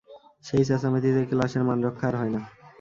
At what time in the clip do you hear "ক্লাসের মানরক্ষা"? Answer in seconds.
1.29-2.05